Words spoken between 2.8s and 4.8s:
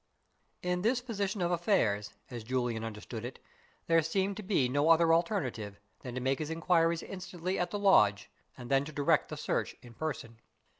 understood it, there seemed to be